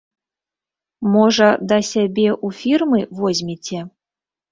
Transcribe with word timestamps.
Можа, 1.15 1.49
да 1.71 1.77
сябе 1.89 2.23
ў 2.31 2.47
фірмы 2.61 2.99
возьмеце? 3.21 3.79